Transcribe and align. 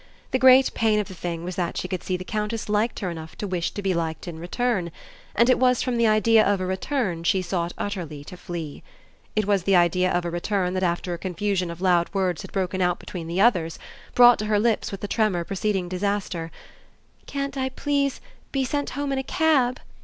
The 0.31 0.39
great 0.39 0.73
pain 0.73 0.99
of 0.99 1.07
the 1.09 1.13
thing 1.13 1.43
was 1.43 1.55
that 1.57 1.77
she 1.77 1.87
could 1.87 2.01
see 2.01 2.17
the 2.17 2.23
Countess 2.25 2.67
liked 2.67 3.01
her 3.01 3.11
enough 3.11 3.37
to 3.37 3.45
wish 3.45 3.69
to 3.69 3.83
be 3.83 3.93
liked 3.93 4.27
in 4.27 4.39
return, 4.39 4.89
and 5.35 5.47
it 5.47 5.59
was 5.59 5.83
from 5.83 5.95
the 5.97 6.07
idea 6.07 6.43
of 6.43 6.59
a 6.59 6.65
return 6.65 7.23
she 7.23 7.43
sought 7.43 7.71
utterly 7.77 8.23
to 8.23 8.35
flee. 8.35 8.81
It 9.35 9.45
was 9.45 9.61
the 9.61 9.75
idea 9.75 10.11
of 10.11 10.25
a 10.25 10.31
return 10.31 10.73
that 10.73 10.81
after 10.81 11.13
a 11.13 11.19
confusion 11.19 11.69
of 11.69 11.81
loud 11.81 12.09
words 12.13 12.41
had 12.41 12.51
broken 12.51 12.81
out 12.81 12.97
between 12.97 13.27
the 13.27 13.41
others 13.41 13.77
brought 14.15 14.39
to 14.39 14.45
her 14.47 14.57
lips 14.59 14.91
with 14.91 15.01
the 15.01 15.07
tremor 15.07 15.43
preceding 15.43 15.87
disaster: 15.87 16.49
"Can't 17.27 17.55
I, 17.55 17.69
please, 17.69 18.21
be 18.51 18.65
sent 18.65 18.89
home 18.97 19.11
in 19.11 19.19
a 19.19 19.23
cab?" 19.23 19.79